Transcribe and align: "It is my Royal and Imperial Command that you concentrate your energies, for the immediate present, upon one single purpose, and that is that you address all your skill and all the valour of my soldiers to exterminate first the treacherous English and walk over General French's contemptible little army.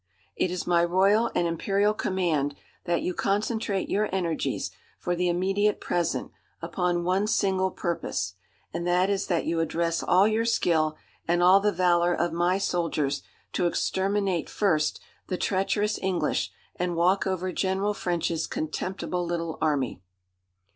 "It 0.35 0.49
is 0.49 0.65
my 0.65 0.83
Royal 0.83 1.29
and 1.35 1.47
Imperial 1.47 1.93
Command 1.93 2.55
that 2.85 3.03
you 3.03 3.13
concentrate 3.13 3.87
your 3.87 4.09
energies, 4.11 4.71
for 4.97 5.15
the 5.15 5.27
immediate 5.27 5.79
present, 5.79 6.31
upon 6.59 7.03
one 7.03 7.27
single 7.27 7.69
purpose, 7.69 8.33
and 8.73 8.87
that 8.87 9.11
is 9.11 9.27
that 9.27 9.45
you 9.45 9.59
address 9.59 10.01
all 10.01 10.27
your 10.27 10.43
skill 10.43 10.97
and 11.27 11.43
all 11.43 11.59
the 11.59 11.71
valour 11.71 12.15
of 12.15 12.33
my 12.33 12.57
soldiers 12.57 13.21
to 13.53 13.67
exterminate 13.67 14.49
first 14.49 14.99
the 15.27 15.37
treacherous 15.37 15.99
English 16.01 16.51
and 16.77 16.95
walk 16.95 17.27
over 17.27 17.51
General 17.51 17.93
French's 17.93 18.47
contemptible 18.47 19.23
little 19.23 19.59
army. 19.61 20.01